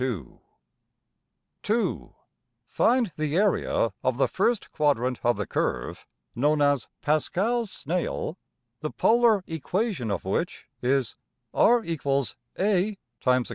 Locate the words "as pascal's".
6.59-7.69